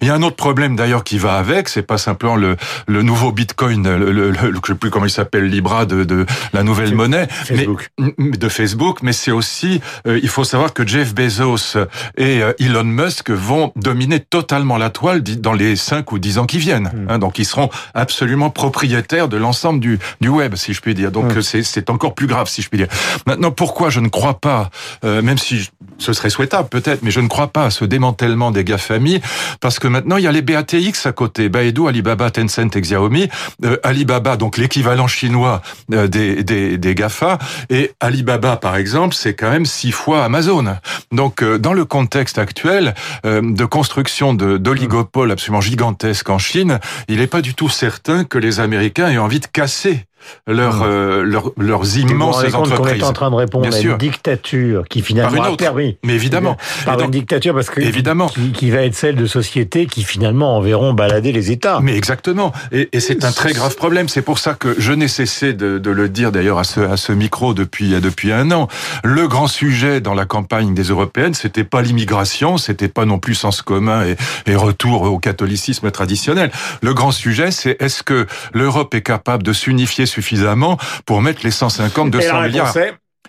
Il 0.00 0.08
y 0.08 0.10
a 0.10 0.14
un 0.14 0.22
autre 0.22 0.36
problème 0.36 0.76
d'ailleurs 0.76 1.04
qui 1.04 1.18
va 1.18 1.34
avec. 1.34 1.68
C'est 1.68 1.82
pas 1.82 1.98
simplement 1.98 2.36
le, 2.36 2.56
le 2.86 3.02
nouveau 3.02 3.32
Bitcoin, 3.32 3.88
le, 3.96 4.12
le, 4.12 4.30
le, 4.30 4.36
je 4.66 4.72
sais 4.72 4.78
plus 4.78 4.90
comment 4.90 5.06
il 5.06 5.10
s'appelle, 5.10 5.46
Libra 5.46 5.86
de, 5.86 6.04
de 6.04 6.26
la 6.52 6.62
nouvelle 6.62 6.94
monnaie, 6.94 7.26
Facebook. 7.28 7.90
Mais, 7.98 8.14
de 8.30 8.48
Facebook, 8.48 9.02
mais 9.02 9.12
c'est 9.12 9.32
aussi 9.32 9.80
euh, 10.06 10.20
il 10.22 10.28
faut 10.28 10.44
savoir 10.44 10.72
que 10.72 10.86
Jeff 10.86 11.14
Bezos 11.14 11.76
et 12.16 12.42
euh, 12.42 12.52
Elon 12.58 12.84
Musk 12.84 13.30
vont 13.30 13.72
dominer 13.76 14.20
totalement 14.20 14.78
la 14.78 14.90
toile 14.90 15.22
dans 15.22 15.52
les 15.52 15.76
5 15.76 16.10
ou 16.12 16.18
10 16.18 16.38
ans 16.38 16.46
qui 16.46 16.58
viennent. 16.58 16.90
Hmm. 16.94 17.10
Hein, 17.10 17.18
donc 17.18 17.38
ils 17.38 17.44
seront 17.44 17.70
absolument 17.94 18.50
propriétaires 18.50 19.28
de 19.28 19.36
l'ensemble 19.36 19.80
du, 19.80 19.98
du 20.20 20.28
web, 20.28 20.54
si 20.56 20.72
je 20.72 20.80
puis 20.80 20.94
dire. 20.94 21.10
Donc 21.10 21.36
hmm. 21.36 21.42
c'est 21.42 21.90
encore 21.90 22.14
plus 22.14 22.26
grave, 22.26 22.48
si 22.48 22.62
je 22.62 22.68
puis 22.68 22.78
dire. 22.78 22.88
Maintenant, 23.26 23.50
pourquoi 23.50 23.90
je 23.90 24.00
ne 24.00 24.08
crois 24.08 24.38
pas, 24.40 24.70
euh, 25.04 25.22
même 25.22 25.38
si 25.38 25.68
ce 26.02 26.12
serait 26.12 26.30
souhaitable 26.30 26.68
peut-être, 26.68 27.02
mais 27.02 27.10
je 27.10 27.20
ne 27.20 27.28
crois 27.28 27.48
pas 27.48 27.64
à 27.64 27.70
ce 27.70 27.86
démantèlement 27.86 28.50
des 28.50 28.64
GAFAMI, 28.64 29.20
parce 29.60 29.78
que 29.78 29.88
maintenant 29.88 30.18
il 30.18 30.24
y 30.24 30.26
a 30.26 30.32
les 30.32 30.42
BATX 30.42 31.06
à 31.06 31.12
côté, 31.12 31.48
Baidu, 31.48 31.88
Alibaba, 31.88 32.30
Tencent 32.30 32.76
et 32.76 32.80
Xiaomi. 32.80 33.28
Euh, 33.64 33.78
Alibaba, 33.82 34.36
donc 34.36 34.58
l'équivalent 34.58 35.06
chinois 35.06 35.62
des, 35.88 36.44
des, 36.44 36.76
des 36.76 36.94
GAFA, 36.94 37.38
et 37.70 37.92
Alibaba 38.00 38.56
par 38.56 38.76
exemple, 38.76 39.14
c'est 39.14 39.34
quand 39.34 39.50
même 39.50 39.64
six 39.64 39.90
fois 39.90 40.02
fois 40.02 40.24
Amazon. 40.24 40.64
Donc, 41.12 41.42
euh, 41.42 41.58
dans 41.58 41.74
le 41.74 41.84
contexte 41.84 42.38
actuel 42.38 42.94
euh, 43.24 43.40
de 43.40 43.64
construction 43.64 44.34
d'oligopoles 44.34 45.30
absolument 45.30 45.60
gigantesques 45.60 46.28
en 46.28 46.38
Chine, 46.38 46.80
il 47.06 47.18
n'est 47.18 47.28
pas 47.28 47.40
du 47.40 47.54
tout 47.54 47.68
certain 47.68 48.24
que 48.24 48.36
les 48.36 48.58
Américains 48.58 49.08
aient 49.08 49.18
envie 49.18 49.38
de 49.38 49.46
casser 49.46 50.06
leur, 50.46 50.76
mmh. 50.76 50.82
euh, 50.84 51.22
leur, 51.22 51.52
leurs 51.56 51.98
immenses 51.98 52.44
vous 52.44 52.54
entreprises. 52.54 53.02
On 53.02 53.06
est 53.06 53.08
en 53.08 53.12
train 53.12 53.30
de 53.30 53.36
répondre 53.36 53.68
Bien 53.68 53.76
à 53.76 53.80
une 53.80 53.98
dictature 53.98 54.84
qui 54.88 55.02
finalement 55.02 55.36
par 55.36 55.46
une 55.46 55.52
autre. 55.52 55.64
a 55.64 55.66
permis. 55.66 55.96
Mais 56.04 56.14
évidemment. 56.14 56.56
Par 56.84 56.96
donc, 56.96 57.06
une 57.06 57.10
dictature 57.12 57.54
parce 57.54 57.70
que 57.70 57.80
évidemment. 57.80 58.28
Qui, 58.28 58.52
qui, 58.52 58.70
va 58.70 58.82
être 58.82 58.94
celle 58.94 59.16
de 59.16 59.26
sociétés 59.26 59.86
qui 59.86 60.02
finalement 60.02 60.56
enverront 60.56 60.92
balader 60.92 61.32
les 61.32 61.50
États. 61.50 61.80
Mais 61.80 61.96
exactement. 61.96 62.52
Et, 62.72 62.88
et 62.92 63.00
c'est 63.00 63.24
un 63.24 63.32
très 63.32 63.52
grave 63.52 63.76
problème. 63.76 64.08
C'est 64.08 64.22
pour 64.22 64.38
ça 64.38 64.54
que 64.54 64.74
je 64.78 64.92
n'ai 64.92 65.08
cessé 65.08 65.52
de, 65.52 65.78
de, 65.78 65.90
le 65.90 66.08
dire 66.08 66.32
d'ailleurs 66.32 66.58
à 66.58 66.64
ce, 66.64 66.80
à 66.80 66.96
ce 66.96 67.12
micro 67.12 67.54
depuis, 67.54 68.00
depuis 68.00 68.32
un 68.32 68.50
an. 68.50 68.68
Le 69.04 69.28
grand 69.28 69.46
sujet 69.46 70.00
dans 70.00 70.14
la 70.14 70.24
campagne 70.24 70.74
des 70.74 70.84
européennes, 70.84 71.34
c'était 71.34 71.64
pas 71.64 71.82
l'immigration, 71.82 72.58
c'était 72.58 72.88
pas 72.88 73.04
non 73.04 73.18
plus 73.18 73.34
sens 73.34 73.62
commun 73.62 74.04
et, 74.04 74.16
et 74.46 74.56
retour 74.56 75.02
au 75.02 75.18
catholicisme 75.18 75.90
traditionnel. 75.90 76.50
Le 76.82 76.94
grand 76.94 77.12
sujet, 77.12 77.50
c'est 77.50 77.76
est-ce 77.80 78.02
que 78.02 78.26
l'Europe 78.52 78.94
est 78.94 79.02
capable 79.02 79.42
de 79.42 79.52
s'unifier 79.52 80.06
suffisamment 80.12 80.78
pour 81.06 81.22
mettre 81.22 81.40
les 81.44 81.50
150, 81.50 82.10
200 82.10 82.42
milliards 82.42 82.74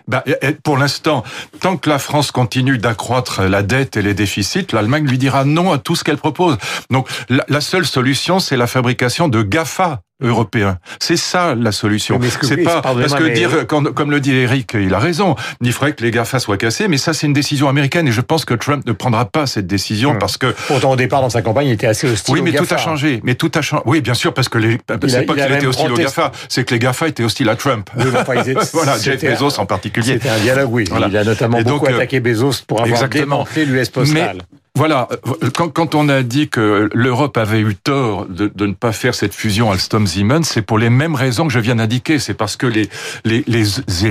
bah, 0.06 0.22
pour 0.62 0.76
l'instant, 0.76 1.24
tant 1.60 1.78
que 1.78 1.88
la 1.88 1.98
France 1.98 2.30
continue 2.30 2.76
d'accroître 2.76 3.40
la 3.42 3.62
dette 3.62 3.96
et 3.96 4.02
les 4.02 4.12
déficits, 4.12 4.66
l'Allemagne 4.72 5.06
lui 5.06 5.16
dira 5.16 5.46
non 5.46 5.72
à 5.72 5.78
tout 5.78 5.96
ce 5.96 6.04
qu'elle 6.04 6.18
propose. 6.18 6.58
Donc 6.90 7.08
la 7.30 7.60
seule 7.62 7.86
solution, 7.86 8.38
c'est 8.38 8.58
la 8.58 8.66
fabrication 8.66 9.28
de 9.28 9.42
GAFA 9.42 10.02
européen. 10.22 10.78
C'est 11.00 11.16
ça 11.16 11.54
la 11.54 11.72
solution. 11.72 12.20
C'est 12.42 12.58
pas 12.58 12.80
parce 12.80 13.14
que 13.14 13.34
dire 13.34 13.66
comme, 13.66 14.10
le 14.10 14.20
dit 14.20 14.34
Eric, 14.34 14.74
il 14.74 14.94
a 14.94 14.98
raison. 14.98 15.34
Il 15.60 15.72
faudrait 15.72 15.92
que 15.92 16.02
les 16.02 16.10
GAFA 16.10 16.38
soient 16.38 16.56
cassés, 16.56 16.88
mais 16.88 16.98
ça 16.98 17.12
c'est 17.12 17.26
une 17.26 17.32
décision 17.32 17.68
américaine 17.68 18.06
et 18.06 18.12
je 18.12 18.20
pense 18.20 18.44
que 18.44 18.54
Trump 18.54 18.86
ne 18.86 18.92
prendra 18.92 19.24
pas 19.24 19.46
cette 19.46 19.66
décision 19.66 20.14
hmm. 20.14 20.18
parce 20.18 20.36
que 20.36 20.54
pourtant 20.68 20.92
au 20.92 20.96
départ 20.96 21.20
dans 21.20 21.30
sa 21.30 21.42
campagne 21.42 21.68
il 21.68 21.72
était 21.72 21.86
assez 21.86 22.08
hostile. 22.08 22.34
Oui, 22.34 22.42
mais 22.42 22.52
tout 22.52 22.66
a 22.70 22.76
changé. 22.76 23.20
Mais 23.24 23.34
tout 23.34 23.50
a 23.54 23.62
changé. 23.62 23.82
Oui, 23.86 24.00
bien 24.00 24.14
sûr 24.14 24.32
parce 24.32 24.48
que 24.48 24.58
les 24.58 24.78
c'est 25.06 25.22
pas 25.22 25.34
qu'il 25.34 25.52
était 25.52 25.66
hostile 25.66 25.92
aux 25.92 25.96
GAFA, 25.96 26.32
c'est 26.48 26.64
que 26.64 26.74
les 26.74 26.78
GAFA 26.78 27.08
étaient 27.08 27.24
hostiles 27.24 27.48
à 27.48 27.56
Trump. 27.56 27.90
voilà, 28.72 28.98
Jeff 28.98 29.22
Bezos 29.22 29.58
en 29.58 29.66
particulier. 29.66 30.14
C'était 30.14 30.28
un 30.28 30.38
dialogue, 30.38 30.72
oui. 30.72 30.84
Il 31.08 31.16
a 31.16 31.24
notamment 31.24 31.60
beaucoup 31.62 31.86
euh, 31.86 31.94
attaqué 31.94 32.20
Bezos 32.20 32.62
pour 32.66 32.82
avoir 32.82 33.08
démantelé 33.08 33.64
l'US 33.64 33.88
Postal. 33.88 34.38
Voilà, 34.76 35.08
quand, 35.54 35.68
quand, 35.68 35.94
on 35.94 36.08
a 36.08 36.24
dit 36.24 36.48
que 36.48 36.88
l'Europe 36.92 37.36
avait 37.36 37.60
eu 37.60 37.76
tort 37.76 38.26
de, 38.26 38.50
de, 38.52 38.66
ne 38.66 38.72
pas 38.72 38.90
faire 38.90 39.14
cette 39.14 39.32
fusion 39.32 39.70
Alstom-Siemens, 39.70 40.42
c'est 40.42 40.62
pour 40.62 40.78
les 40.78 40.90
mêmes 40.90 41.14
raisons 41.14 41.46
que 41.46 41.52
je 41.52 41.60
viens 41.60 41.76
d'indiquer. 41.76 42.18
C'est 42.18 42.34
parce 42.34 42.56
que 42.56 42.66
les, 42.66 42.88
les, 43.24 43.44
les, 43.46 43.62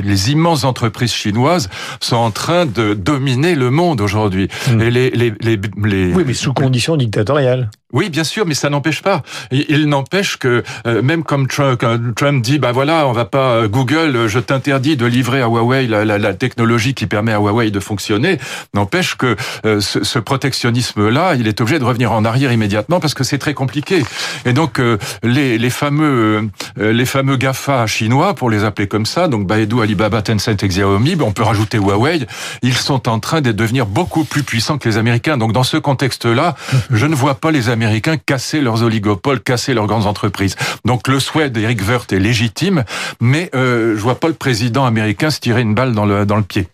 les, 0.01 0.32
immenses 0.32 0.63
entreprises 0.63 1.12
chinoises 1.12 1.70
sont 2.00 2.15
en 2.15 2.32
train 2.32 2.65
de 2.65 2.93
dominer 2.93 3.55
le 3.55 3.72
monde 3.72 4.00
aujourd'hui. 4.00 4.48
Hmm. 4.72 4.79
Et 4.79 4.89
les, 4.89 5.10
les, 5.10 5.34
les, 5.41 5.60
les, 5.84 6.13
Oui, 6.13 6.24
mais 6.25 6.34
sous 6.34 6.53
conditions 6.53 6.96
dictatoriales. 6.96 7.70
Oui, 7.93 8.09
bien 8.09 8.23
sûr, 8.23 8.47
mais 8.47 8.55
ça 8.55 8.71
n'empêche 8.71 9.03
pas. 9.03 9.21
Il 9.51 9.85
n'empêche 9.88 10.38
que 10.38 10.63
euh, 10.88 11.03
même 11.03 11.23
comme 11.23 11.47
Trump, 11.47 11.79
Trump 12.15 12.43
dit, 12.43 12.57
bah 12.57 12.71
voilà, 12.71 13.07
on 13.07 13.12
va 13.12 13.25
pas 13.25 13.51
euh, 13.51 13.67
Google, 13.67 14.25
je 14.27 14.39
t'interdis 14.39 14.97
de 14.97 15.05
livrer 15.05 15.43
à 15.43 15.45
Huawei 15.45 15.85
la, 15.85 16.03
la, 16.03 16.17
la, 16.17 16.33
technologie 16.33 16.95
qui 16.95 17.05
permet 17.05 17.33
à 17.33 17.38
Huawei 17.38 17.69
de 17.69 17.79
fonctionner. 17.79 18.39
N'empêche 18.73 19.15
que 19.15 19.35
euh, 19.67 19.79
ce, 19.79 20.03
ce 20.03 20.17
protectionnisme-là, 20.17 21.35
il 21.35 21.47
est 21.47 21.62
obligé 21.62 21.77
de 21.77 21.83
revenir 21.83 22.12
en 22.12 22.25
arrière 22.25 22.51
immédiatement 22.51 23.00
parce 23.00 23.13
que 23.13 23.23
c'est 23.23 23.38
très 23.38 23.53
compliqué. 23.53 24.03
Et 24.45 24.53
donc 24.53 24.81
les, 25.21 25.59
les 25.59 25.69
fameux 25.69 26.50
les 26.77 27.05
fameux 27.05 27.38
Gafa 27.38 27.85
chinois, 27.85 28.33
pour 28.33 28.50
les 28.50 28.63
appeler 28.63 28.88
comme 28.88 29.05
ça, 29.05 29.27
donc 29.27 29.45
Baidu, 29.45 29.81
Alibaba, 29.81 30.21
Tencent 30.23 30.47
et 30.63 30.67
Xiaomi, 30.67 31.15
on 31.21 31.31
peut 31.31 31.43
rajouter 31.43 31.77
Huawei, 31.77 32.25
ils 32.63 32.73
sont 32.73 33.07
en 33.07 33.19
train 33.19 33.41
de 33.41 33.51
devenir 33.51 33.85
beaucoup 33.85 34.23
plus 34.23 34.43
puissants 34.43 34.77
que 34.79 34.89
les 34.89 34.97
Américains. 34.97 35.38
Donc 35.38 35.53
dans 35.53 35.63
ce 35.63 35.77
contexte-là, 35.77 36.55
je 36.91 37.05
ne 37.05 37.13
vois 37.13 37.35
pas 37.35 37.51
les 37.51 37.69
Américains 37.69 37.82
Américains 37.83 38.17
casser 38.17 38.61
leurs 38.61 38.83
oligopoles, 38.83 39.41
casser 39.41 39.73
leurs 39.73 39.87
grandes 39.87 40.05
entreprises. 40.05 40.55
Donc 40.85 41.07
le 41.07 41.19
souhait 41.19 41.49
d'Eric 41.49 41.81
Woerth 41.87 42.13
est 42.13 42.19
légitime, 42.19 42.83
mais 43.19 43.49
euh, 43.55 43.95
je 43.95 44.01
vois 44.01 44.19
pas 44.19 44.27
le 44.27 44.33
président 44.33 44.85
américain 44.85 45.29
se 45.29 45.39
tirer 45.39 45.61
une 45.61 45.75
balle 45.75 45.93
dans 45.93 46.05
le, 46.05 46.25
dans 46.25 46.37
le 46.37 46.43
pied. 46.43 46.67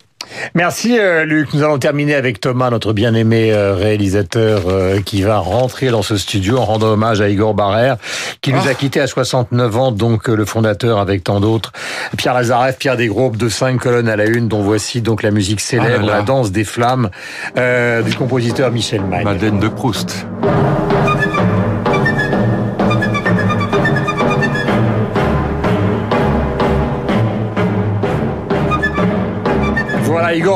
Merci 0.54 0.98
euh, 1.00 1.26
Luc. 1.26 1.54
Nous 1.54 1.64
allons 1.64 1.78
terminer 1.78 2.16
avec 2.16 2.40
Thomas, 2.40 2.70
notre 2.70 2.94
bien-aimé 2.94 3.52
euh, 3.52 3.74
réalisateur 3.74 4.64
euh, 4.68 5.02
qui 5.02 5.22
va 5.22 5.40
rentrer 5.40 5.90
dans 5.90 6.02
ce 6.02 6.18
studio 6.18 6.58
en 6.58 6.66
rendant 6.66 6.88
hommage 6.88 7.22
à 7.22 7.30
Igor 7.30 7.54
Barrère, 7.54 7.98
qui 8.42 8.54
nous 8.54 8.60
a 8.60 8.72
ah. 8.72 8.74
quitté 8.74 9.00
à 9.00 9.08
69 9.08 9.78
ans, 9.78 9.92
donc 9.92 10.28
le 10.28 10.46
fondateur 10.46 11.00
avec 11.00 11.24
tant 11.24 11.40
d'autres. 11.40 11.72
Pierre 12.18 12.34
Lazareff, 12.34 12.78
Pierre 12.78 12.98
Desgroupes, 12.98 13.38
de 13.38 13.50
cinq 13.50 13.80
colonnes 13.80 14.10
à 14.10 14.16
la 14.16 14.26
une, 14.26 14.48
dont 14.48 14.62
voici 14.62 15.02
donc 15.02 15.24
la 15.24 15.32
musique 15.32 15.62
célèbre, 15.62 16.08
ah 16.10 16.18
la 16.18 16.22
danse 16.22 16.52
des 16.52 16.64
flammes, 16.64 17.10
du 17.56 18.16
compositeur 18.16 18.72
Michel 18.72 19.02
Magne. 19.02 19.24
Madeleine 19.24 19.60
de 19.60 19.68
Proust. 19.68 20.26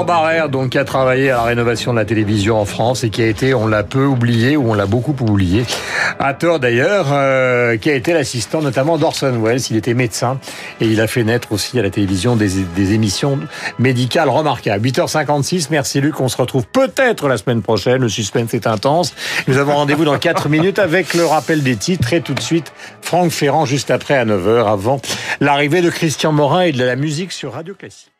Barrère, 0.03 0.49
donc, 0.49 0.71
qui 0.71 0.77
a 0.77 0.85
travaillé 0.85 1.31
à 1.31 1.37
la 1.37 1.43
rénovation 1.43 1.93
de 1.93 1.97
la 1.97 2.05
télévision 2.05 2.59
en 2.59 2.65
France 2.65 3.03
et 3.03 3.09
qui 3.09 3.21
a 3.21 3.27
été, 3.27 3.53
on 3.53 3.67
l'a 3.67 3.83
peu 3.83 4.05
oublié 4.05 4.57
ou 4.57 4.71
on 4.71 4.73
l'a 4.73 4.85
beaucoup 4.85 5.15
oublié, 5.21 5.65
à 6.19 6.33
tort 6.33 6.59
d'ailleurs, 6.59 7.07
euh, 7.11 7.77
qui 7.77 7.89
a 7.89 7.93
été 7.95 8.13
l'assistant 8.13 8.61
notamment 8.61 8.97
d'Orson 8.97 9.33
Welles. 9.41 9.61
Il 9.69 9.77
était 9.77 9.93
médecin 9.93 10.39
et 10.81 10.87
il 10.87 11.01
a 11.01 11.07
fait 11.07 11.23
naître 11.23 11.51
aussi 11.51 11.79
à 11.79 11.81
la 11.81 11.89
télévision 11.89 12.35
des, 12.35 12.49
des 12.75 12.93
émissions 12.93 13.39
médicales 13.79 14.29
remarquables. 14.29 14.87
8h56, 14.87 15.67
merci 15.71 16.01
Luc. 16.01 16.19
On 16.19 16.27
se 16.27 16.37
retrouve 16.37 16.65
peut-être 16.67 17.27
la 17.27 17.37
semaine 17.37 17.61
prochaine. 17.61 18.01
Le 18.01 18.09
suspense 18.09 18.53
est 18.53 18.67
intense. 18.67 19.13
Nous 19.47 19.57
avons 19.57 19.73
rendez-vous 19.73 20.05
dans 20.05 20.17
4 20.17 20.49
minutes 20.49 20.79
avec 20.79 21.13
le 21.13 21.25
rappel 21.25 21.63
des 21.63 21.75
titres 21.75 22.13
et 22.13 22.21
tout 22.21 22.33
de 22.33 22.41
suite 22.41 22.73
Franck 23.01 23.31
Ferrand 23.31 23.65
juste 23.65 23.91
après 23.91 24.15
à 24.15 24.25
9h 24.25 24.71
avant 24.71 25.01
l'arrivée 25.41 25.81
de 25.81 25.89
Christian 25.89 26.31
Morin 26.31 26.61
et 26.61 26.71
de 26.71 26.83
la 26.83 26.95
musique 26.95 27.31
sur 27.31 27.53
Radio 27.53 27.73
Classique. 27.73 28.12